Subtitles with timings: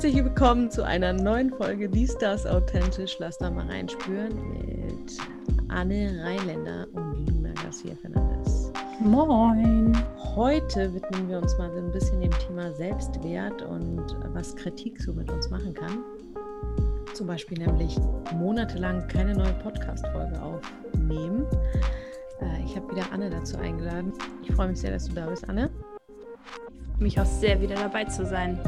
[0.00, 3.16] Herzlich willkommen zu einer neuen Folge Dies, das authentisch.
[3.18, 5.18] Lass da mal reinspüren mit
[5.68, 8.72] Anne Rheinländer und Luna Garcia Fernandez.
[8.98, 9.92] Moin.
[10.34, 15.12] Heute widmen wir uns mal so ein bisschen dem Thema Selbstwert und was Kritik so
[15.12, 16.02] mit uns machen kann.
[17.12, 17.98] Zum Beispiel nämlich
[18.34, 21.44] monatelang keine neue Podcast-Folge aufnehmen.
[22.40, 24.14] Äh, ich habe wieder Anne dazu eingeladen.
[24.42, 25.68] Ich freue mich sehr, dass du da bist, Anne.
[26.56, 28.58] Ich freue mich auch sehr, wieder dabei zu sein.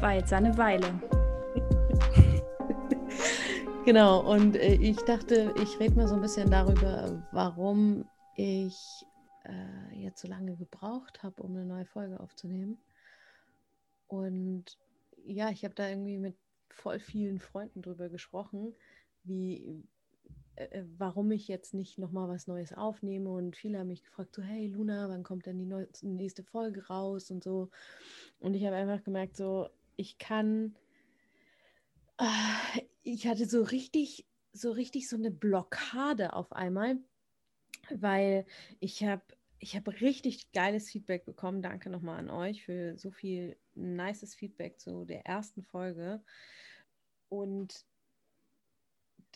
[0.00, 0.84] War jetzt eine Weile.
[3.84, 8.76] genau, und äh, ich dachte, ich rede mal so ein bisschen darüber, warum ich
[9.44, 12.78] äh, jetzt so lange gebraucht habe, um eine neue Folge aufzunehmen.
[14.06, 14.78] Und
[15.26, 16.36] ja, ich habe da irgendwie mit
[16.70, 18.76] voll vielen Freunden drüber gesprochen,
[19.24, 19.82] wie,
[20.54, 23.30] äh, äh warum ich jetzt nicht nochmal was Neues aufnehme.
[23.30, 27.32] Und viele haben mich gefragt, so, hey Luna, wann kommt denn die nächste Folge raus
[27.32, 27.68] und so.
[28.38, 29.68] Und ich habe einfach gemerkt, so,
[29.98, 30.74] ich kann,
[32.18, 36.98] äh, ich hatte so richtig, so richtig so eine Blockade auf einmal,
[37.90, 38.46] weil
[38.80, 39.22] ich habe
[39.60, 41.62] ich habe richtig geiles Feedback bekommen.
[41.62, 46.22] Danke nochmal an euch für so viel nices Feedback zu der ersten Folge.
[47.28, 47.84] Und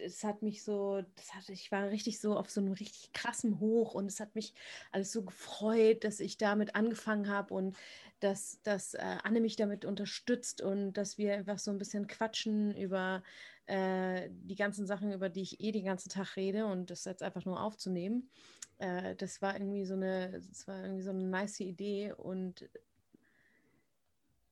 [0.00, 3.60] es hat mich so, das hatte, ich war richtig so auf so einem richtig krassen
[3.60, 4.54] Hoch und es hat mich
[4.90, 7.76] alles so gefreut, dass ich damit angefangen habe und
[8.20, 12.74] dass, dass äh, Anne mich damit unterstützt und dass wir einfach so ein bisschen quatschen
[12.76, 13.22] über
[13.66, 17.22] äh, die ganzen Sachen, über die ich eh den ganzen Tag rede und das jetzt
[17.22, 18.30] einfach nur aufzunehmen.
[18.78, 22.68] Äh, das war irgendwie so eine, das war irgendwie so eine nice Idee und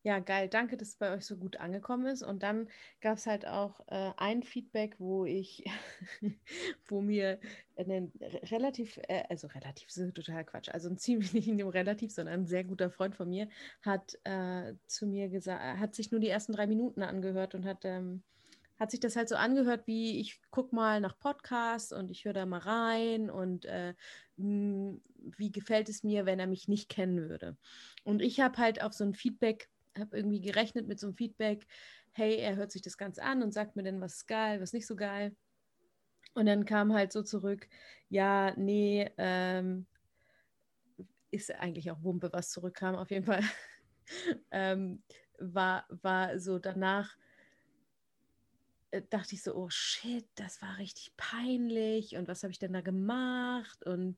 [0.02, 0.48] ja, geil.
[0.48, 2.22] Danke, dass es bei euch so gut angekommen ist.
[2.22, 2.68] Und dann
[3.02, 5.64] gab es halt auch äh, ein Feedback, wo ich,
[6.86, 7.38] wo mir
[7.76, 8.10] ein
[8.50, 12.64] relativ, äh, also relativ, total Quatsch, also ein ziemlich nicht nur relativ, sondern ein sehr
[12.64, 13.48] guter Freund von mir
[13.82, 17.84] hat äh, zu mir gesagt, hat sich nur die ersten drei Minuten angehört und hat,
[17.84, 18.22] ähm,
[18.78, 22.32] hat sich das halt so angehört, wie ich gucke mal nach Podcasts und ich höre
[22.32, 23.92] da mal rein und äh,
[24.38, 27.58] wie gefällt es mir, wenn er mich nicht kennen würde.
[28.04, 29.68] Und ich habe halt auf so ein Feedback
[29.98, 31.66] habe irgendwie gerechnet mit so einem Feedback,
[32.12, 34.72] hey, er hört sich das Ganze an und sagt mir dann, was ist geil, was
[34.72, 35.34] nicht so geil.
[36.34, 37.68] Und dann kam halt so zurück,
[38.08, 39.86] ja, nee, ähm,
[41.30, 43.42] ist eigentlich auch Wumpe, was zurückkam, auf jeden Fall.
[44.50, 45.02] ähm,
[45.38, 47.16] war, war so danach,
[48.90, 52.72] äh, dachte ich so, oh shit, das war richtig peinlich und was habe ich denn
[52.72, 54.16] da gemacht und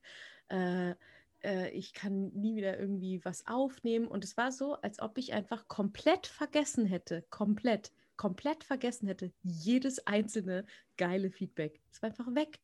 [0.49, 0.95] äh,
[1.43, 4.07] äh, ich kann nie wieder irgendwie was aufnehmen.
[4.07, 9.31] Und es war so, als ob ich einfach komplett vergessen hätte, komplett, komplett vergessen hätte,
[9.43, 10.65] jedes einzelne
[10.97, 11.81] geile Feedback.
[11.91, 12.59] Es war einfach weg.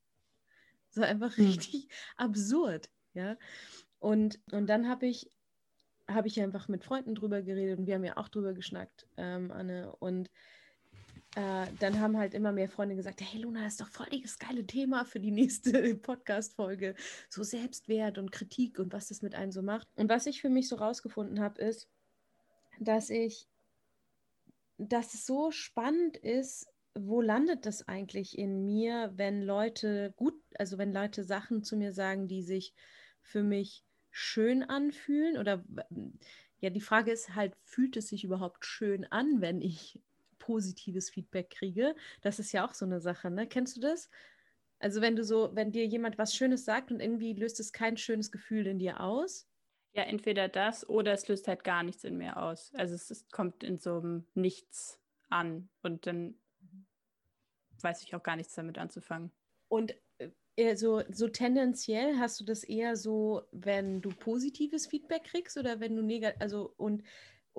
[0.91, 1.45] Es war einfach mhm.
[1.47, 3.38] richtig absurd, ja.
[4.00, 5.29] Und, und dann habe ich,
[6.07, 9.51] habe ich einfach mit Freunden drüber geredet und wir haben ja auch drüber geschnackt, ähm,
[9.51, 9.94] Anne.
[10.00, 10.31] Und
[11.35, 14.40] äh, dann haben halt immer mehr Freunde gesagt, hey Luna, das ist doch voll das
[14.40, 16.95] geile Thema für die nächste Podcast-Folge.
[17.29, 19.88] So Selbstwert und Kritik und was das mit einem so macht.
[19.95, 21.88] Und was ich für mich so rausgefunden habe, ist,
[22.79, 23.47] dass ich,
[24.78, 30.78] dass es so spannend ist, wo landet das eigentlich in mir, wenn Leute gut, also
[30.78, 32.73] wenn Leute Sachen zu mir sagen, die sich
[33.22, 35.63] für mich schön anfühlen oder
[36.59, 40.01] ja, die Frage ist halt, fühlt es sich überhaupt schön an, wenn ich
[40.40, 41.96] positives Feedback kriege.
[42.22, 43.48] Das ist ja auch so eine Sache, ne?
[43.48, 44.10] Kennst du das?
[44.80, 47.98] Also wenn du so, wenn dir jemand was Schönes sagt und irgendwie löst es kein
[47.98, 49.48] schönes Gefühl in dir aus.
[49.94, 52.72] Ja, entweder das oder es löst halt gar nichts in mir aus.
[52.76, 56.36] Also es, es kommt in so einem Nichts an und dann
[57.82, 59.32] weiß ich auch gar nichts damit anzufangen.
[59.68, 59.96] Und
[60.56, 65.80] äh, so, so tendenziell hast du das eher so, wenn du positives Feedback kriegst oder
[65.80, 67.03] wenn du negativ, also und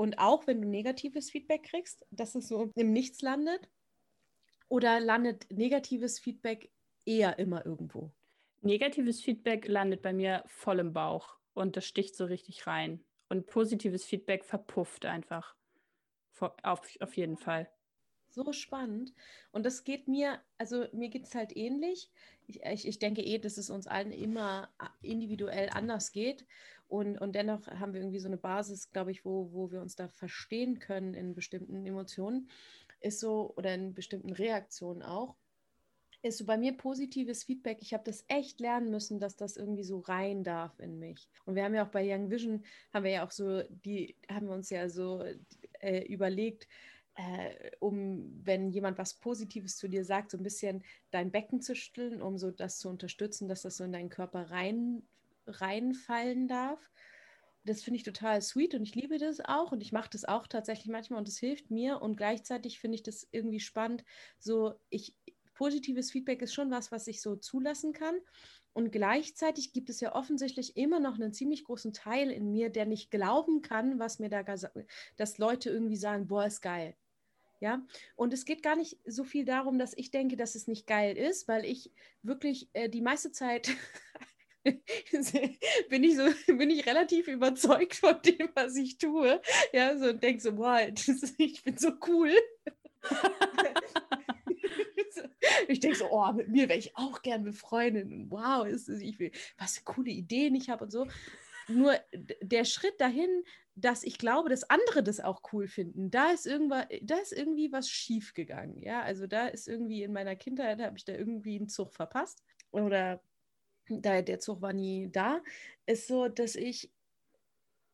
[0.00, 3.68] und auch wenn du negatives Feedback kriegst, dass es so im Nichts landet?
[4.70, 6.70] Oder landet negatives Feedback
[7.04, 8.10] eher immer irgendwo?
[8.62, 13.04] Negatives Feedback landet bei mir voll im Bauch und das sticht so richtig rein.
[13.28, 15.54] Und positives Feedback verpufft einfach.
[16.62, 17.70] Auf, auf jeden Fall.
[18.30, 19.12] So spannend.
[19.52, 22.10] Und das geht mir, also mir geht es halt ähnlich.
[22.46, 26.46] Ich, ich, ich denke eh, dass es uns allen immer individuell anders geht.
[26.90, 29.94] Und, und dennoch haben wir irgendwie so eine Basis, glaube ich, wo, wo wir uns
[29.94, 32.50] da verstehen können in bestimmten Emotionen,
[33.00, 35.36] ist so, oder in bestimmten Reaktionen auch,
[36.22, 37.78] ist so bei mir positives Feedback.
[37.80, 41.28] Ich habe das echt lernen müssen, dass das irgendwie so rein darf in mich.
[41.44, 44.48] Und wir haben ja auch bei Young Vision, haben wir ja auch so, die haben
[44.48, 45.24] wir uns ja so
[45.78, 46.66] äh, überlegt,
[47.14, 50.82] äh, um, wenn jemand was Positives zu dir sagt, so ein bisschen
[51.12, 54.50] dein Becken zu stillen, um so das zu unterstützen, dass das so in deinen Körper
[54.50, 55.04] rein
[55.46, 56.90] reinfallen darf.
[57.64, 60.46] das finde ich total sweet und ich liebe das auch und ich mache das auch
[60.46, 64.04] tatsächlich manchmal und es hilft mir und gleichzeitig finde ich das irgendwie spannend.
[64.38, 65.14] So, ich,
[65.60, 68.14] positives Feedback ist schon was, was ich so zulassen kann.
[68.72, 72.86] Und gleichzeitig gibt es ja offensichtlich immer noch einen ziemlich großen Teil in mir, der
[72.86, 76.96] nicht glauben kann, was mir da, dass Leute irgendwie sagen, boah, ist geil.
[77.60, 80.86] Ja, und es geht gar nicht so viel darum, dass ich denke, dass es nicht
[80.86, 81.92] geil ist, weil ich
[82.22, 83.68] wirklich äh, die meiste Zeit
[85.88, 89.40] bin ich so, bin ich relativ überzeugt von dem, was ich tue.
[89.72, 92.32] Ja, so und denke so, boah, das, ich bin so cool.
[95.68, 98.06] ich denke so, oh, mit mir wäre ich auch gern befreundet.
[98.28, 101.06] wow, ist ich will, was für coole Ideen ich habe und so.
[101.68, 101.94] Nur
[102.42, 103.44] der Schritt dahin,
[103.76, 107.72] dass ich glaube, dass andere das auch cool finden, da ist irgendwas, da ist irgendwie
[107.72, 108.82] was schief gegangen.
[108.82, 112.42] Ja, also da ist irgendwie in meiner Kindheit habe ich da irgendwie einen Zug verpasst
[112.72, 113.22] oder
[113.90, 115.42] da, der Zug war nie da,
[115.86, 116.90] ist so, dass ich,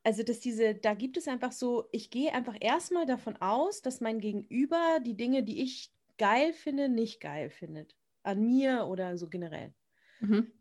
[0.03, 4.01] also dass diese, da gibt es einfach so, ich gehe einfach erstmal davon aus, dass
[4.01, 7.95] mein Gegenüber die Dinge, die ich geil finde, nicht geil findet.
[8.23, 9.73] An mir oder so generell.
[10.19, 10.51] Mhm.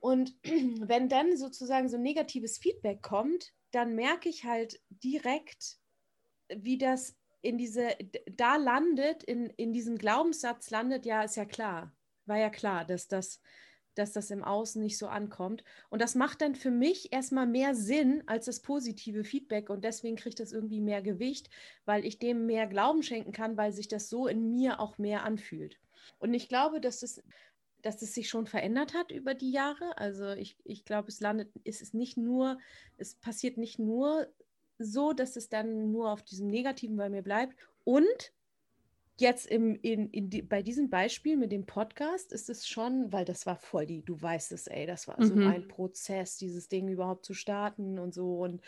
[0.00, 5.78] Und wenn dann sozusagen so negatives Feedback kommt, dann merke ich halt direkt,
[6.48, 7.96] wie das in diese,
[8.30, 11.94] da landet, in, in diesem Glaubenssatz landet, ja, ist ja klar.
[12.26, 13.40] War ja klar, dass das
[14.00, 15.62] dass das im Außen nicht so ankommt.
[15.90, 20.16] Und das macht dann für mich erstmal mehr Sinn als das positive Feedback und deswegen
[20.16, 21.50] kriegt das irgendwie mehr Gewicht,
[21.84, 25.24] weil ich dem mehr Glauben schenken kann, weil sich das so in mir auch mehr
[25.24, 25.78] anfühlt.
[26.18, 27.22] Und ich glaube, dass es
[27.82, 29.96] dass es sich schon verändert hat über die Jahre.
[29.96, 32.58] Also ich, ich glaube, es landet, es ist nicht nur,
[32.98, 34.26] es passiert nicht nur
[34.78, 37.56] so, dass es dann nur auf diesem Negativen bei mir bleibt.
[37.84, 38.32] Und
[39.20, 43.24] jetzt im, in, in die, bei diesem Beispiel mit dem Podcast ist es schon, weil
[43.24, 45.26] das war voll die, du weißt es, ey, das war mhm.
[45.26, 48.42] so ein Prozess, dieses Ding überhaupt zu starten und so.
[48.42, 48.60] Und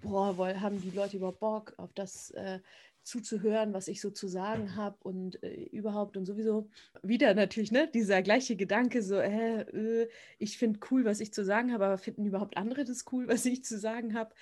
[0.00, 2.60] boah, weil, haben die Leute überhaupt Bock auf das äh,
[3.02, 6.68] zuzuhören, was ich so zu sagen habe und äh, überhaupt und sowieso
[7.02, 10.08] wieder natürlich, ne, dieser gleiche Gedanke, so, äh, äh,
[10.38, 13.44] ich finde cool, was ich zu sagen habe, aber finden überhaupt andere das cool, was
[13.44, 14.34] ich zu sagen habe?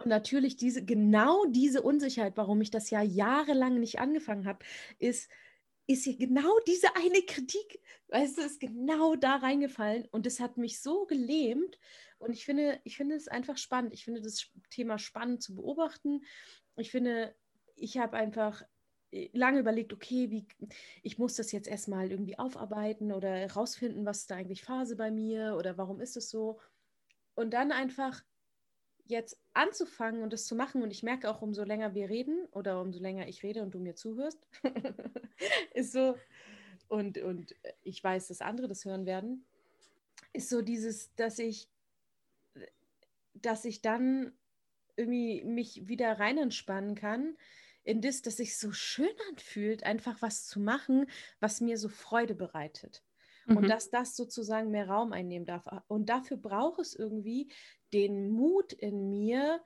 [0.00, 4.64] Und natürlich diese, genau diese Unsicherheit, warum ich das ja jahrelang nicht angefangen habe,
[4.98, 5.30] ist,
[5.86, 10.56] ist hier genau diese eine Kritik, weißt du, ist genau da reingefallen und es hat
[10.56, 11.78] mich so gelähmt.
[12.18, 13.92] Und ich finde, ich finde es einfach spannend.
[13.92, 16.22] Ich finde das Thema spannend zu beobachten.
[16.76, 17.34] Ich finde,
[17.76, 18.62] ich habe einfach
[19.10, 20.46] äh, lange überlegt, okay, wie,
[21.02, 25.10] ich muss das jetzt erstmal irgendwie aufarbeiten oder herausfinden, was ist da eigentlich Phase bei
[25.10, 26.58] mir oder warum ist es so.
[27.34, 28.22] Und dann einfach
[29.10, 32.80] jetzt anzufangen und das zu machen, und ich merke auch, umso länger wir reden oder
[32.80, 34.38] umso länger ich rede und du mir zuhörst,
[35.74, 36.16] ist so,
[36.88, 39.44] und, und ich weiß, dass andere das hören werden,
[40.32, 41.68] ist so dieses, dass ich,
[43.34, 44.32] dass ich dann
[44.96, 47.36] irgendwie mich wieder rein entspannen kann
[47.84, 51.06] in das, dass sich so schön anfühlt, einfach was zu machen,
[51.40, 53.02] was mir so Freude bereitet.
[53.46, 53.56] Mhm.
[53.56, 55.66] Und dass das sozusagen mehr Raum einnehmen darf.
[55.88, 57.52] Und dafür braucht es irgendwie
[57.92, 59.62] den Mut in mir,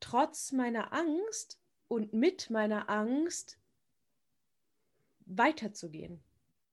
[0.00, 3.58] trotz meiner Angst und mit meiner Angst
[5.26, 6.22] weiterzugehen.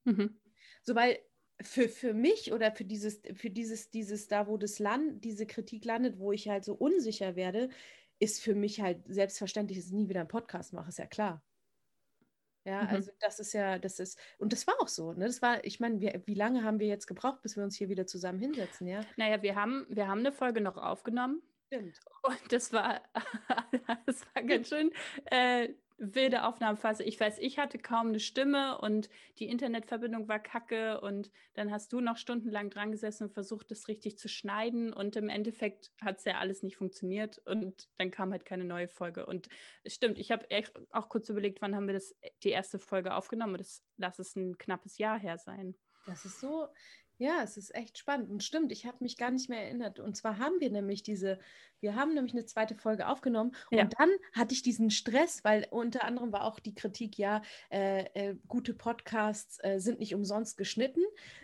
[0.04, 0.38] Mhm.
[0.82, 1.18] So, weil
[1.60, 5.84] für, für mich oder für dieses, für dieses, dieses, da wo das Land, diese Kritik
[5.84, 7.70] landet, wo ich halt so unsicher werde,
[8.18, 11.42] ist für mich halt selbstverständlich, dass ich nie wieder einen Podcast mache, ist ja klar.
[12.64, 12.88] Ja, mhm.
[12.88, 15.26] also das ist ja, das ist, und das war auch so, ne?
[15.26, 18.06] Das war, ich meine, wie lange haben wir jetzt gebraucht, bis wir uns hier wieder
[18.06, 19.00] zusammen hinsetzen, ja?
[19.16, 21.42] Naja, wir haben, wir haben eine Folge noch aufgenommen.
[21.66, 22.00] Stimmt.
[22.22, 23.00] Und das war,
[24.06, 24.92] das war ganz schön
[25.24, 25.70] äh,
[26.02, 27.04] wilde Aufnahmephase.
[27.04, 31.92] Ich weiß, ich hatte kaum eine Stimme und die Internetverbindung war kacke und dann hast
[31.92, 36.18] du noch stundenlang dran gesessen und versucht, das richtig zu schneiden und im Endeffekt hat
[36.18, 39.26] es ja alles nicht funktioniert und dann kam halt keine neue Folge.
[39.26, 39.48] Und
[39.84, 40.46] es stimmt, ich habe
[40.90, 44.58] auch kurz überlegt, wann haben wir das, die erste Folge aufgenommen das lass es ein
[44.58, 45.76] knappes Jahr her sein.
[46.06, 46.66] Das ist so,
[47.22, 48.30] ja, es ist echt spannend.
[48.30, 50.00] Und stimmt, ich habe mich gar nicht mehr erinnert.
[50.00, 51.38] Und zwar haben wir nämlich diese,
[51.80, 53.54] wir haben nämlich eine zweite Folge aufgenommen.
[53.70, 53.84] Ja.
[53.84, 58.04] Und dann hatte ich diesen Stress, weil unter anderem war auch die Kritik, ja, äh,
[58.14, 61.02] äh, gute Podcasts äh, sind nicht umsonst geschnitten.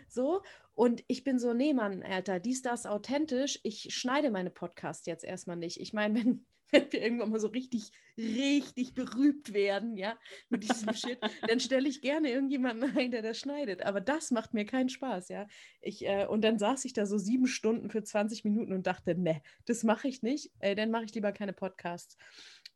[0.09, 0.41] So.
[0.75, 3.59] Und ich bin so, nee, Mann, Alter, dies, das authentisch.
[3.63, 5.79] Ich schneide meine Podcasts jetzt erstmal nicht.
[5.79, 10.17] Ich meine, wenn, wenn wir irgendwann mal so richtig, richtig berühmt werden, ja,
[10.49, 13.83] mit diesem Shit, dann stelle ich gerne irgendjemanden ein, der das schneidet.
[13.83, 15.47] Aber das macht mir keinen Spaß, ja.
[15.81, 19.15] Ich, äh, und dann saß ich da so sieben Stunden für 20 Minuten und dachte,
[19.15, 20.51] ne, das mache ich nicht.
[20.59, 22.17] Äh, dann mache ich lieber keine Podcasts.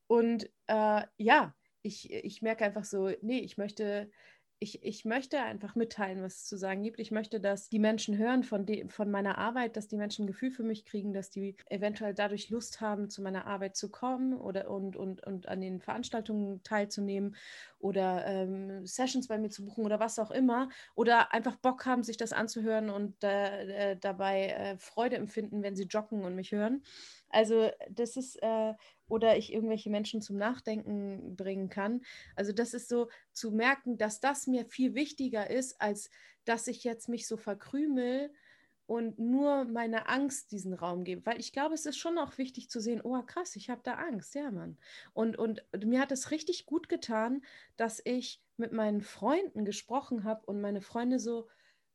[0.07, 4.09] Und äh, ja, ich, ich merke einfach so, nee, ich möchte,
[4.63, 6.99] ich, ich möchte einfach mitteilen, was es zu sagen gibt.
[6.99, 10.27] Ich möchte, dass die Menschen hören von, de, von meiner Arbeit, dass die Menschen ein
[10.27, 14.33] Gefühl für mich kriegen, dass die eventuell dadurch Lust haben, zu meiner Arbeit zu kommen
[14.33, 17.35] oder und, und, und an den Veranstaltungen teilzunehmen
[17.77, 20.69] oder ähm, Sessions bei mir zu buchen oder was auch immer.
[20.95, 25.75] Oder einfach Bock haben, sich das anzuhören und äh, äh, dabei äh, Freude empfinden, wenn
[25.75, 26.83] sie joggen und mich hören.
[27.33, 28.73] Also das ist, äh,
[29.07, 32.01] oder ich irgendwelche Menschen zum Nachdenken bringen kann.
[32.35, 36.09] Also das ist so zu merken, dass das mir viel wichtiger ist, als
[36.45, 38.31] dass ich jetzt mich so verkrümel
[38.85, 41.25] und nur meine Angst diesen Raum gebe.
[41.25, 43.93] Weil ich glaube, es ist schon auch wichtig zu sehen, oh krass, ich habe da
[43.93, 44.77] Angst, ja Mann.
[45.13, 47.43] Und, und mir hat es richtig gut getan,
[47.77, 51.47] dass ich mit meinen Freunden gesprochen habe und meine Freunde so,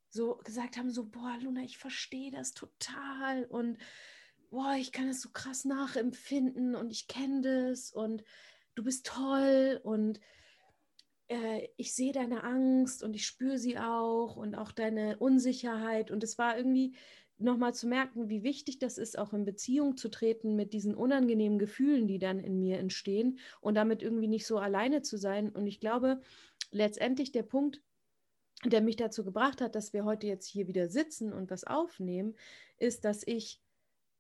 [0.09, 3.79] so gesagt haben, so, boah, Luna, ich verstehe das total und
[4.51, 8.25] boah, ich kann es so krass nachempfinden und ich kenne das und
[8.75, 10.21] du bist toll und
[11.29, 16.11] äh, ich sehe deine Angst und ich spüre sie auch und auch deine Unsicherheit.
[16.11, 16.95] Und es war irgendwie
[17.39, 21.59] nochmal zu merken, wie wichtig das ist, auch in Beziehung zu treten mit diesen unangenehmen
[21.59, 25.51] Gefühlen, die dann in mir entstehen und damit irgendwie nicht so alleine zu sein.
[25.51, 26.21] Und ich glaube,
[26.71, 27.81] letztendlich der Punkt,
[28.65, 32.35] der mich dazu gebracht hat, dass wir heute jetzt hier wieder sitzen und was aufnehmen,
[32.79, 33.61] ist, dass ich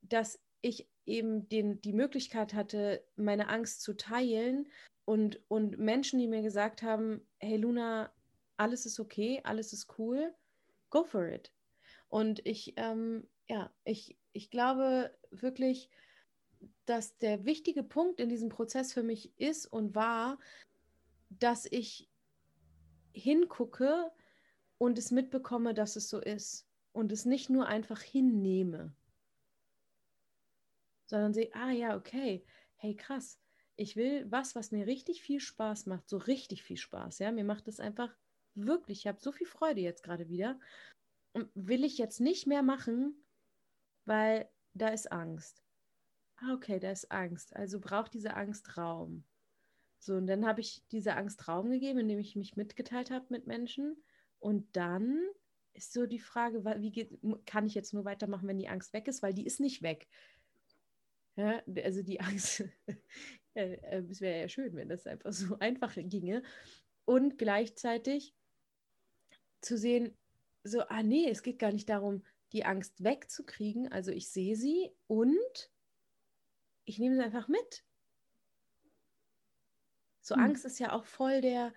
[0.02, 4.70] dass ich eben den, die Möglichkeit hatte, meine Angst zu teilen
[5.04, 8.12] und, und Menschen, die mir gesagt haben, hey Luna,
[8.56, 10.34] alles ist okay, alles ist cool,
[10.90, 11.52] go for it.
[12.08, 15.88] Und ich, ähm, ja, ich, ich glaube wirklich,
[16.84, 20.38] dass der wichtige Punkt in diesem Prozess für mich ist und war,
[21.30, 22.08] dass ich
[23.12, 24.10] hingucke
[24.78, 28.94] und es mitbekomme, dass es so ist und es nicht nur einfach hinnehme
[31.08, 32.44] sondern sehe, ah ja, okay,
[32.76, 33.40] hey krass,
[33.76, 37.44] ich will was, was mir richtig viel Spaß macht, so richtig viel Spaß, ja, mir
[37.44, 38.14] macht es einfach
[38.54, 40.58] wirklich, ich habe so viel Freude jetzt gerade wieder
[41.32, 43.24] und will ich jetzt nicht mehr machen,
[44.04, 45.62] weil da ist Angst.
[46.36, 49.24] Ah, okay, da ist Angst, also braucht diese Angst Raum.
[49.98, 53.46] So, und dann habe ich diese Angst Raum gegeben, indem ich mich mitgeteilt habe mit
[53.46, 53.96] Menschen.
[54.38, 55.20] Und dann
[55.72, 59.08] ist so die Frage, wie geht, kann ich jetzt nur weitermachen, wenn die Angst weg
[59.08, 59.22] ist?
[59.22, 60.08] Weil die ist nicht weg.
[61.38, 62.64] Ja, also die Angst,
[63.54, 63.76] äh,
[64.10, 66.42] es wäre ja schön, wenn das einfach so einfach ginge.
[67.04, 68.34] Und gleichzeitig
[69.60, 70.16] zu sehen,
[70.64, 73.90] so, ah nee, es geht gar nicht darum, die Angst wegzukriegen.
[73.92, 75.70] Also ich sehe sie und
[76.84, 77.84] ich nehme sie einfach mit.
[80.20, 80.42] So hm.
[80.42, 81.72] Angst ist ja auch voll der,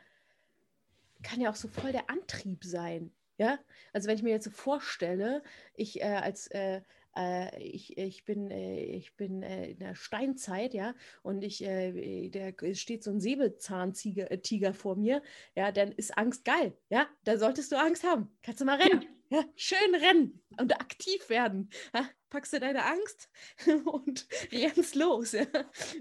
[1.22, 3.13] kann ja auch so voll der Antrieb sein.
[3.38, 3.60] Ja,
[3.94, 5.44] also wenn ich mir jetzt so vorstelle,
[5.75, 6.82] ich äh, als äh,
[7.15, 12.30] äh, ich, ich bin, äh, ich bin äh, in der Steinzeit, ja, und ich, äh,
[12.30, 15.22] der steht so ein Säbelzahntiger äh, Tiger vor mir,
[15.56, 18.30] ja, dann ist Angst geil, ja, da solltest du Angst haben.
[18.41, 21.70] Kannst du mal rennen, ja, ja schön rennen und aktiv werden.
[21.94, 22.10] Ja?
[22.30, 23.30] Packst du deine Angst
[23.86, 25.34] und rennst los.
[25.34, 25.46] Ja?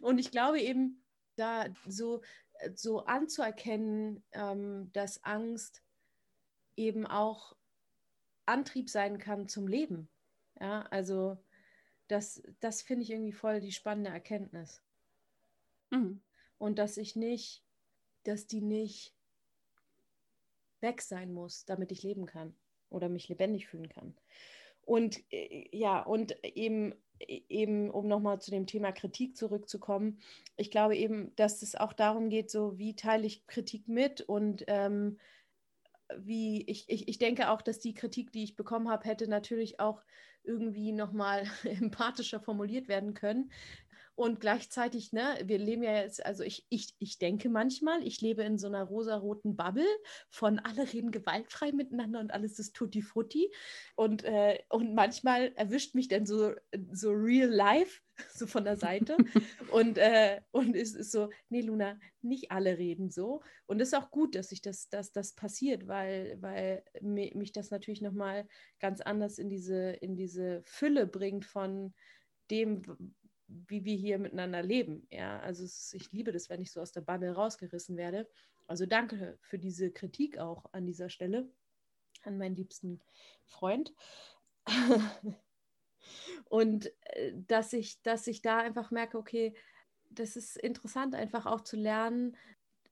[0.03, 1.03] Und ich glaube eben,
[1.37, 2.23] da so,
[2.75, 5.83] so anzuerkennen, ähm, dass Angst
[6.77, 7.57] eben auch
[8.47, 10.10] Antrieb sein kann zum Leben.
[10.61, 11.39] Ja, also
[12.09, 14.83] das, das finde ich irgendwie voll die spannende Erkenntnis.
[15.91, 16.21] Mhm.
[16.59, 17.65] Und dass ich nicht,
[18.25, 19.15] dass die nicht
[20.81, 22.55] weg sein muss, damit ich leben kann
[22.91, 24.15] oder mich lebendig fühlen kann.
[24.83, 30.19] Und äh, ja, und eben, eben um nochmal zu dem Thema Kritik zurückzukommen,
[30.57, 34.65] ich glaube eben, dass es auch darum geht, so wie teile ich Kritik mit und
[34.67, 35.19] ähm,
[36.19, 39.79] wie ich, ich, ich denke auch, dass die Kritik, die ich bekommen habe, hätte natürlich
[39.79, 40.03] auch
[40.51, 43.51] irgendwie nochmal empathischer formuliert werden können.
[44.21, 48.43] Und gleichzeitig, ne, wir leben ja jetzt, also ich, ich, ich denke manchmal, ich lebe
[48.43, 49.89] in so einer rosaroten Bubble
[50.29, 53.51] von alle reden gewaltfrei miteinander und alles ist tutti frutti.
[53.97, 56.53] Und, äh, und manchmal erwischt mich dann so,
[56.93, 58.03] so real life,
[58.35, 59.17] so von der Seite.
[59.73, 63.41] und, äh, und es ist so, nee, Luna, nicht alle reden so.
[63.65, 67.71] Und es ist auch gut, dass sich das, dass das passiert, weil, weil mich das
[67.71, 68.47] natürlich nochmal
[68.81, 71.95] ganz anders in diese, in diese Fülle bringt von
[72.51, 72.83] dem,
[73.69, 75.07] wie wir hier miteinander leben.
[75.11, 78.29] Ja, also es, ich liebe das, wenn ich so aus der Bubble rausgerissen werde.
[78.67, 81.51] Also danke für diese Kritik auch an dieser Stelle
[82.23, 83.01] an meinen liebsten
[83.45, 83.95] Freund.
[86.49, 89.55] Und äh, dass ich, dass ich da einfach merke, okay,
[90.11, 92.37] das ist interessant, einfach auch zu lernen,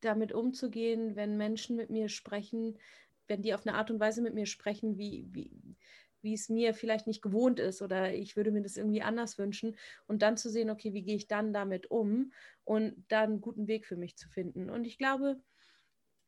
[0.00, 2.78] damit umzugehen, wenn Menschen mit mir sprechen,
[3.26, 5.76] wenn die auf eine Art und Weise mit mir sprechen, wie, wie,
[6.22, 9.76] wie es mir vielleicht nicht gewohnt ist oder ich würde mir das irgendwie anders wünschen
[10.06, 12.32] und dann zu sehen, okay, wie gehe ich dann damit um
[12.64, 14.70] und dann einen guten Weg für mich zu finden.
[14.70, 15.40] Und ich glaube,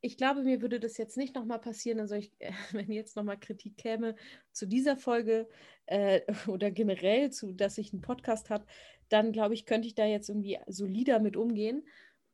[0.02, 2.32] ich glaube, mir würde das jetzt nicht nochmal passieren, also ich,
[2.72, 4.16] wenn jetzt nochmal Kritik käme
[4.52, 5.48] zu dieser Folge
[5.86, 8.64] äh, oder generell zu, dass ich einen Podcast habe,
[9.08, 11.86] dann glaube ich, könnte ich da jetzt irgendwie solider mit umgehen.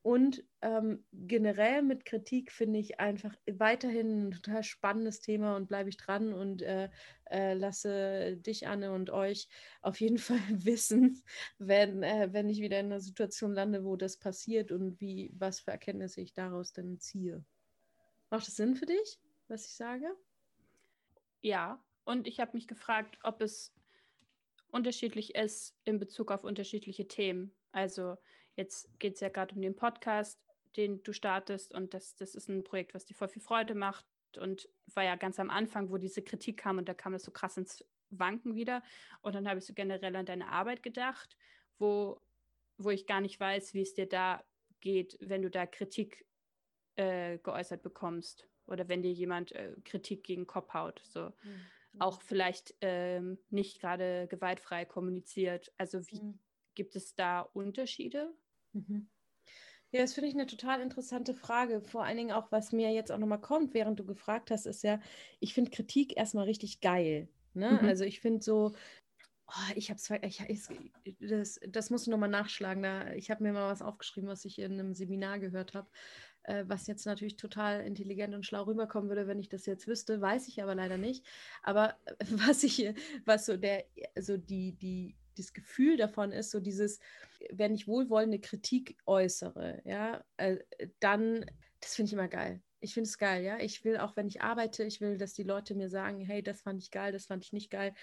[0.06, 5.88] Und ähm, generell mit Kritik finde ich einfach weiterhin ein total spannendes Thema und bleibe
[5.88, 6.90] ich dran und äh,
[7.28, 9.48] äh, lasse dich, Anne, und euch
[9.82, 11.24] auf jeden Fall wissen,
[11.58, 15.58] wenn, äh, wenn ich wieder in einer Situation lande, wo das passiert und wie, was
[15.58, 17.44] für Erkenntnisse ich daraus dann ziehe.
[18.30, 20.06] Macht es Sinn für dich, was ich sage?
[21.40, 23.74] Ja, und ich habe mich gefragt, ob es
[24.70, 27.50] unterschiedlich ist in Bezug auf unterschiedliche Themen.
[27.72, 28.16] Also
[28.56, 30.40] jetzt geht es ja gerade um den Podcast,
[30.76, 34.06] den du startest und das, das ist ein Projekt, was dir voll viel Freude macht
[34.38, 37.30] und war ja ganz am Anfang, wo diese Kritik kam und da kam es so
[37.30, 38.82] krass ins Wanken wieder
[39.22, 41.36] und dann habe ich so generell an deine Arbeit gedacht,
[41.78, 42.20] wo,
[42.78, 44.44] wo ich gar nicht weiß, wie es dir da
[44.80, 46.26] geht, wenn du da Kritik
[46.96, 51.00] äh, geäußert bekommst oder wenn dir jemand äh, Kritik gegen Kopf haut.
[51.04, 51.32] So.
[51.42, 51.66] Mhm.
[51.98, 55.72] Auch vielleicht ähm, nicht gerade gewaltfrei kommuniziert.
[55.78, 56.38] Also wie mhm.
[56.74, 58.34] gibt es da Unterschiede?
[58.76, 59.08] Mhm.
[59.92, 61.80] Ja, das finde ich eine total interessante Frage.
[61.80, 64.82] Vor allen Dingen auch, was mir jetzt auch nochmal kommt, während du gefragt hast, ist
[64.82, 65.00] ja,
[65.40, 67.28] ich finde Kritik erstmal richtig geil.
[67.54, 67.78] Ne?
[67.80, 67.88] Mhm.
[67.88, 68.74] Also ich finde so,
[69.46, 70.68] oh, ich habe ich,
[71.20, 72.82] das, das musst du nochmal nachschlagen.
[72.82, 75.88] Da, ich habe mir mal was aufgeschrieben, was ich in einem Seminar gehört habe
[76.46, 80.20] äh, was jetzt natürlich total intelligent und schlau rüberkommen würde, wenn ich das jetzt wüsste,
[80.20, 81.24] weiß ich aber leider nicht.
[81.62, 82.14] Aber äh,
[82.48, 82.92] was ich,
[83.24, 83.84] was so der,
[84.18, 86.98] so die, die, das Gefühl davon ist, so dieses,
[87.50, 90.58] wenn ich wohlwollende Kritik äußere, ja, äh,
[91.00, 91.46] dann,
[91.80, 92.62] das finde ich immer geil.
[92.80, 93.58] Ich finde es geil, ja.
[93.58, 96.62] Ich will auch, wenn ich arbeite, ich will, dass die Leute mir sagen, hey, das
[96.62, 97.94] fand ich geil, das fand ich nicht geil.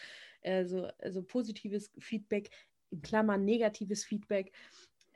[0.44, 2.50] Also, also positives Feedback,
[2.90, 4.52] in Klammern negatives Feedback.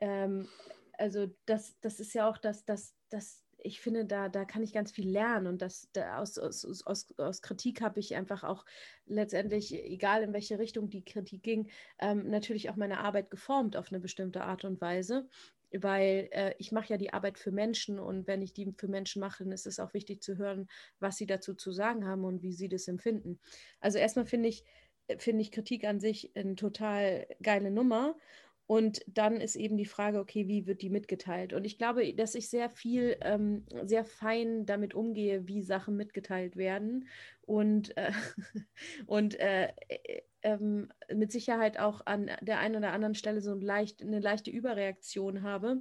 [0.00, 0.48] Ähm,
[0.96, 4.72] also das, das ist ja auch das, das, das, ich finde, da, da kann ich
[4.72, 8.64] ganz viel lernen und das, da aus, aus, aus, aus Kritik habe ich einfach auch
[9.06, 13.90] letztendlich, egal in welche Richtung die Kritik ging, ähm, natürlich auch meine Arbeit geformt auf
[13.90, 15.28] eine bestimmte Art und Weise,
[15.72, 19.20] weil äh, ich mache ja die Arbeit für Menschen und wenn ich die für Menschen
[19.20, 20.68] mache, dann ist es auch wichtig zu hören,
[21.00, 23.38] was sie dazu zu sagen haben und wie sie das empfinden.
[23.80, 24.64] Also erstmal finde ich,
[25.18, 28.16] finde ich Kritik an sich eine total geile Nummer
[28.68, 31.54] und dann ist eben die Frage, okay, wie wird die mitgeteilt?
[31.54, 36.54] Und ich glaube, dass ich sehr viel, ähm, sehr fein damit umgehe, wie Sachen mitgeteilt
[36.54, 37.08] werden.
[37.40, 38.12] Und, äh,
[39.06, 44.02] und äh, äh, ähm, mit Sicherheit auch an der einen oder anderen Stelle so leicht,
[44.02, 45.80] eine leichte Überreaktion habe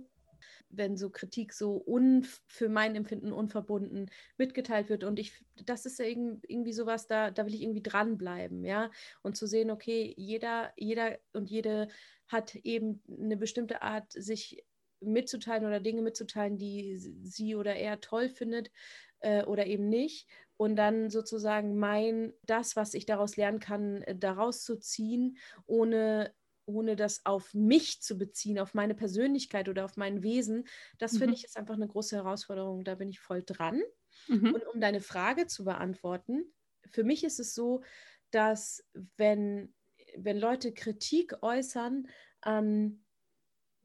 [0.70, 5.04] wenn so Kritik so un, für mein Empfinden unverbunden mitgeteilt wird.
[5.04, 5.34] Und ich,
[5.66, 8.92] das ist ja irgendwie sowas, da, da will ich irgendwie dranbleiben, ja.
[9.24, 11.88] Und zu sehen, okay, jeder, jeder und jede
[12.28, 14.64] hat eben eine bestimmte Art, sich
[15.00, 18.72] mitzuteilen oder Dinge mitzuteilen, die sie oder er toll findet
[19.20, 20.28] äh, oder eben nicht.
[20.58, 26.34] Und dann sozusagen mein, das, was ich daraus lernen kann, äh, daraus zu ziehen, ohne
[26.70, 31.18] ohne das auf mich zu beziehen, auf meine Persönlichkeit oder auf mein Wesen, das mhm.
[31.20, 32.84] finde ich ist einfach eine große Herausforderung.
[32.84, 33.82] Da bin ich voll dran.
[34.28, 34.54] Mhm.
[34.54, 36.54] Und um deine Frage zu beantworten,
[36.92, 37.84] für mich ist es so,
[38.32, 38.84] dass
[39.16, 39.74] wenn
[40.18, 42.08] wenn Leute Kritik äußern
[42.42, 43.00] an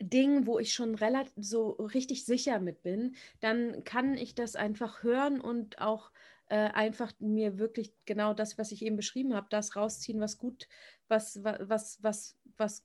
[0.01, 5.03] Dingen, wo ich schon relativ so richtig sicher mit bin, dann kann ich das einfach
[5.03, 6.11] hören und auch
[6.53, 10.69] äh, einfach mir wirklich genau das, was ich eben beschrieben habe, das rausziehen, was gut,
[11.09, 12.85] was, was, was, was,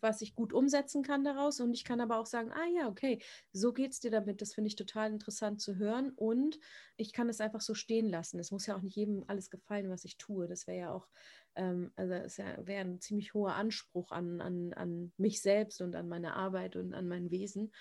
[0.00, 1.60] was ich gut umsetzen kann daraus.
[1.60, 3.20] Und ich kann aber auch sagen, ah ja, okay,
[3.52, 4.42] so geht es dir damit.
[4.42, 6.10] Das finde ich total interessant zu hören.
[6.10, 6.58] Und
[6.96, 8.38] ich kann es einfach so stehen lassen.
[8.38, 10.46] Es muss ja auch nicht jedem alles gefallen, was ich tue.
[10.46, 11.08] Das wäre ja auch
[11.56, 15.96] ähm, also es ja, wäre ein ziemlich hoher Anspruch an, an, an mich selbst und
[15.96, 17.72] an meine Arbeit und an mein Wesen.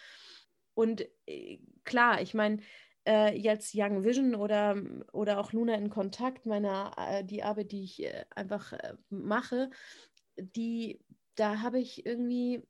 [0.74, 2.62] Und äh, klar, ich meine,
[3.08, 4.82] äh, jetzt Young Vision oder,
[5.14, 9.70] oder auch Luna in Kontakt, meine, äh, die Arbeit, die ich äh, einfach äh, mache,
[10.38, 11.00] die,
[11.36, 12.64] da habe ich irgendwie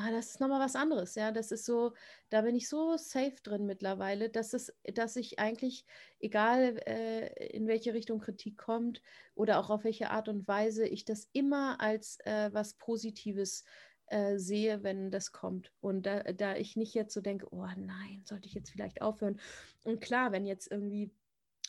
[0.00, 1.32] ah, das ist nochmal was anderes, ja.
[1.32, 1.92] Das ist so,
[2.28, 5.84] da bin ich so safe drin mittlerweile, dass es, dass ich eigentlich,
[6.18, 9.02] egal äh, in welche Richtung Kritik kommt
[9.34, 13.64] oder auch auf welche Art und Weise, ich das immer als äh, was Positives
[14.06, 15.72] äh, sehe, wenn das kommt.
[15.80, 19.40] Und da, da ich nicht jetzt so denke, oh nein, sollte ich jetzt vielleicht aufhören.
[19.84, 21.12] Und klar, wenn jetzt irgendwie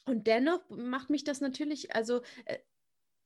[0.06, 2.58] und dennoch macht mich das natürlich, also äh,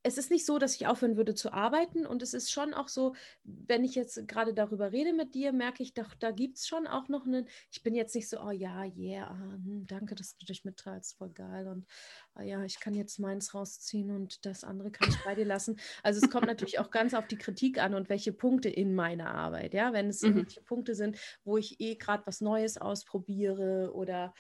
[0.05, 2.89] es ist nicht so, dass ich aufhören würde zu arbeiten und es ist schon auch
[2.89, 6.67] so, wenn ich jetzt gerade darüber rede mit dir, merke ich doch, da gibt es
[6.67, 10.13] schon auch noch einen, ich bin jetzt nicht so, oh ja, yeah, ah, hm, danke,
[10.13, 11.87] dass du dich mitteilst, voll geil und
[12.35, 15.79] oh ja, ich kann jetzt meins rausziehen und das andere kann ich bei dir lassen.
[16.03, 19.33] Also es kommt natürlich auch ganz auf die Kritik an und welche Punkte in meiner
[19.33, 20.45] Arbeit, ja, wenn es mhm.
[20.65, 24.35] Punkte sind, wo ich eh gerade was Neues ausprobiere oder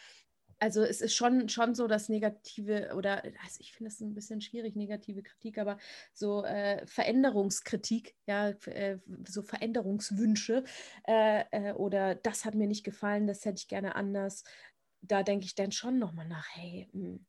[0.59, 4.41] also es ist schon, schon so das Negative oder also ich finde es ein bisschen
[4.41, 5.77] schwierig, negative Kritik, aber
[6.13, 10.63] so äh, Veränderungskritik, ja, äh, so Veränderungswünsche
[11.07, 14.43] äh, äh, oder das hat mir nicht gefallen, das hätte ich gerne anders.
[15.01, 17.25] Da denke ich dann schon nochmal nach, hey, mh, hm,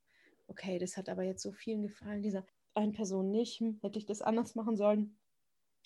[0.47, 4.07] okay, das hat aber jetzt so vielen gefallen, dieser einen Person nicht, hm, hätte ich
[4.07, 5.19] das anders machen sollen.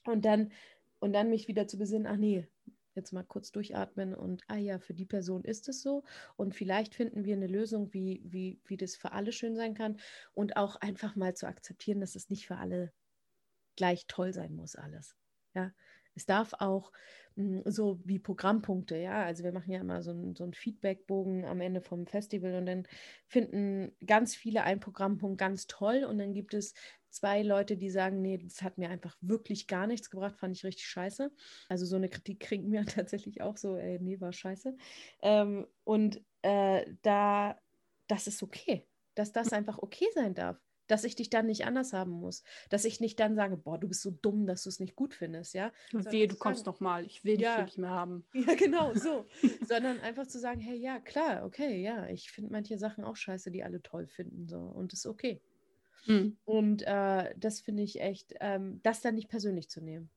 [0.05, 0.53] Und dann,
[0.98, 2.46] und dann mich wieder zu besinnen, ach nee,
[2.94, 6.05] jetzt mal kurz durchatmen und, ah ja, für die Person ist es so.
[6.37, 9.98] Und vielleicht finden wir eine Lösung, wie, wie, wie das für alle schön sein kann.
[10.33, 12.92] Und auch einfach mal zu akzeptieren, dass es nicht für alle
[13.76, 15.16] gleich toll sein muss, alles.
[15.55, 15.72] Ja,
[16.20, 16.92] es darf auch
[17.37, 19.24] hm, so wie Programmpunkte, ja.
[19.24, 22.66] Also wir machen ja immer so einen, so einen Feedbackbogen am Ende vom Festival und
[22.66, 22.87] dann
[23.26, 26.74] finden ganz viele einen Programmpunkt ganz toll und dann gibt es
[27.09, 30.64] zwei Leute, die sagen, nee, das hat mir einfach wirklich gar nichts gebracht, fand ich
[30.64, 31.33] richtig scheiße.
[31.68, 34.76] Also so eine Kritik kriegen wir tatsächlich auch so, ey, nee, war scheiße.
[35.22, 37.59] Ähm, und äh, da,
[38.06, 41.92] das ist okay, dass das einfach okay sein darf dass ich dich dann nicht anders
[41.92, 42.42] haben muss.
[42.68, 45.14] Dass ich nicht dann sage, boah, du bist so dumm, dass du es nicht gut
[45.14, 45.72] findest, ja.
[45.92, 48.24] Wehe, du kommst noch mal, ich will ja, dich nicht mehr haben.
[48.50, 49.26] Ja, genau, so.
[49.68, 53.50] Sondern einfach zu sagen, hey, ja, klar, okay, ja, ich finde manche Sachen auch scheiße,
[53.50, 54.59] die alle toll finden, so.
[54.59, 55.40] Und das ist okay.
[56.07, 56.38] Mhm.
[56.44, 60.11] Und äh, das finde ich echt, ähm, das dann nicht persönlich zu nehmen.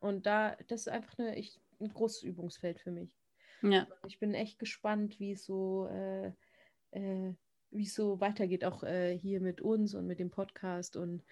[0.00, 3.16] Und da, das ist einfach eine, ich, ein großes Übungsfeld für mich.
[3.62, 3.86] Ja.
[4.06, 6.32] Ich bin echt gespannt, wie es so, äh,
[6.90, 7.34] äh,
[7.70, 10.96] wie es so weitergeht, auch äh, hier mit uns und mit dem Podcast.
[10.96, 11.22] Und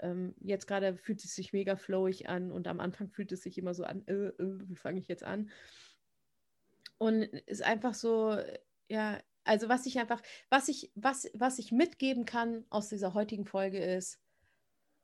[0.00, 3.58] ähm, jetzt gerade fühlt es sich mega flowig an und am Anfang fühlt es sich
[3.58, 5.50] immer so an, äh, äh, wie fange ich jetzt an?
[6.98, 8.36] Und ist einfach so,
[8.88, 13.44] ja, also was ich einfach, was ich, was, was ich mitgeben kann aus dieser heutigen
[13.44, 14.20] Folge ist,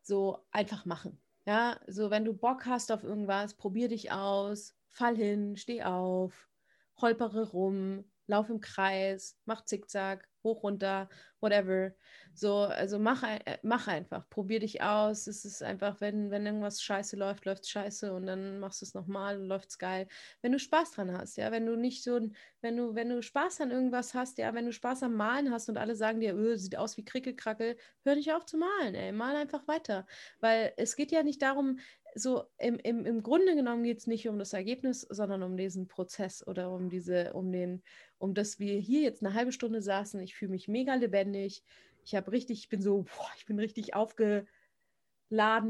[0.03, 1.21] so einfach machen.
[1.47, 6.49] Ja, so wenn du Bock hast auf irgendwas, probier dich aus, fall hin, steh auf,
[6.97, 11.09] holpere rum, lauf im Kreis, mach Zickzack, hoch, runter,
[11.41, 11.93] whatever.
[12.33, 15.27] So, also mach, äh, mach einfach, probier dich aus.
[15.27, 18.95] Es ist einfach, wenn, wenn irgendwas scheiße läuft, läuft scheiße und dann machst du es
[18.95, 20.07] nochmal und läuft es geil.
[20.41, 22.21] Wenn du Spaß dran hast, ja, wenn du nicht so,
[22.63, 25.69] wenn du, wenn du Spaß an irgendwas hast, ja, wenn du Spaß am Malen hast
[25.69, 29.13] und alle sagen dir, öh, sieht aus wie Krickelkrackel, hör nicht auf zu malen, ey,
[29.13, 30.07] mal einfach weiter.
[30.41, 31.79] Weil es geht ja nicht darum,
[32.15, 35.89] so im, im, im Grunde genommen geht es nicht um das Ergebnis, sondern um diesen
[35.89, 37.83] Prozess oder um diese, um den,
[38.21, 40.21] um dass wir hier jetzt eine halbe Stunde saßen.
[40.21, 41.65] Ich fühle mich mega lebendig.
[42.05, 44.47] Ich habe richtig, ich bin so, boah, ich bin richtig aufgeladen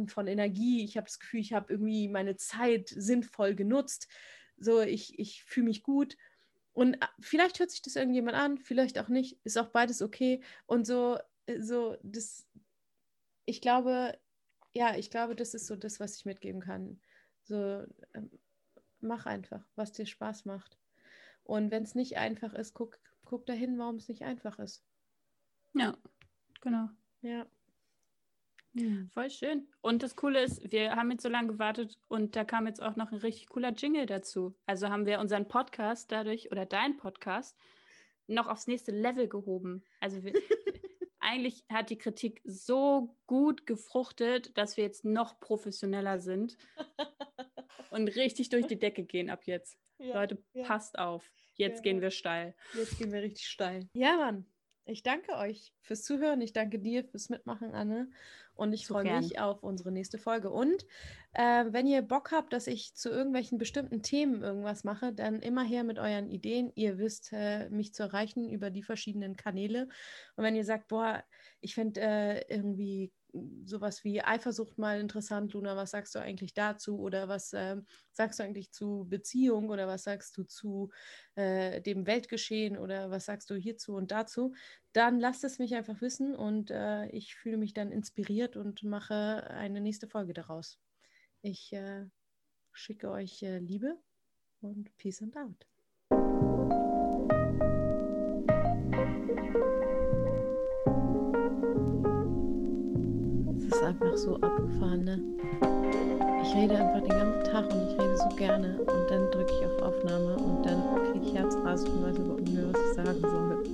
[0.08, 0.84] von Energie.
[0.84, 4.08] Ich habe das Gefühl, ich habe irgendwie meine Zeit sinnvoll genutzt.
[4.58, 6.16] So, ich, ich fühle mich gut.
[6.72, 9.38] Und äh, vielleicht hört sich das irgendjemand an, vielleicht auch nicht.
[9.44, 10.42] Ist auch beides okay.
[10.66, 12.46] Und so, äh, so, das,
[13.44, 14.18] ich glaube,
[14.74, 17.00] ja, ich glaube, das ist so das, was ich mitgeben kann.
[17.44, 18.30] So, ähm,
[19.00, 20.79] mach einfach, was dir Spaß macht.
[21.50, 24.84] Und wenn es nicht einfach ist, guck, guck dahin, warum es nicht einfach ist.
[25.74, 25.96] Ja,
[26.60, 26.88] genau.
[27.22, 27.44] Ja.
[28.74, 29.10] Hm.
[29.12, 29.66] Voll schön.
[29.80, 32.94] Und das Coole ist, wir haben jetzt so lange gewartet und da kam jetzt auch
[32.94, 34.54] noch ein richtig cooler Jingle dazu.
[34.64, 37.58] Also haben wir unseren Podcast dadurch oder deinen Podcast
[38.28, 39.82] noch aufs nächste Level gehoben.
[39.98, 40.34] Also wir,
[41.18, 46.56] eigentlich hat die Kritik so gut gefruchtet, dass wir jetzt noch professioneller sind
[47.90, 49.80] und richtig durch die Decke gehen ab jetzt.
[50.00, 50.64] Ja, Leute, ja.
[50.64, 51.30] passt auf.
[51.54, 52.54] Jetzt ja, gehen wir steil.
[52.74, 53.88] Jetzt gehen wir richtig steil.
[53.92, 54.46] Ja, Mann.
[54.86, 56.40] Ich danke euch fürs Zuhören.
[56.40, 58.10] Ich danke dir fürs Mitmachen, Anne.
[58.54, 60.50] Und ich freue mich auf unsere nächste Folge.
[60.50, 60.84] Und
[61.32, 65.64] äh, wenn ihr Bock habt, dass ich zu irgendwelchen bestimmten Themen irgendwas mache, dann immer
[65.64, 66.72] her mit euren Ideen.
[66.74, 69.88] Ihr wisst, äh, mich zu erreichen über die verschiedenen Kanäle.
[70.36, 71.22] Und wenn ihr sagt, boah,
[71.60, 73.12] ich fände äh, irgendwie
[73.64, 76.98] sowas wie Eifersucht mal interessant, Luna, was sagst du eigentlich dazu?
[76.98, 77.76] Oder was äh,
[78.12, 79.70] sagst du eigentlich zu Beziehung?
[79.70, 80.90] Oder was sagst du zu
[81.34, 82.76] äh, dem Weltgeschehen?
[82.76, 84.54] Oder was sagst du hierzu und dazu?
[84.92, 89.48] Dann lasst es mich einfach wissen und äh, ich fühle mich dann inspiriert und mache
[89.50, 90.78] eine nächste Folge daraus.
[91.42, 92.06] Ich äh,
[92.72, 93.96] schicke euch äh, Liebe
[94.60, 95.66] und Peace and Out.
[103.90, 105.20] Einfach so abgefahren, ne?
[106.42, 109.66] Ich rede einfach den ganzen Tag und ich rede so gerne und dann drücke ich
[109.66, 110.80] auf Aufnahme und dann
[111.12, 113.64] kriege ich Herzrasen und weiß überhaupt nicht mehr, was ich sagen soll.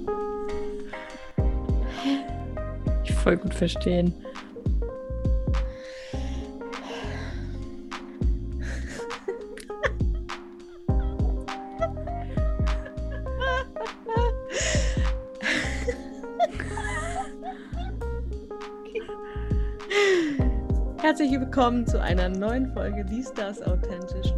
[3.05, 4.15] Ich voll gut verstehen.
[21.19, 24.35] Herzlich willkommen zu einer neuen Folge Lies das authentisch,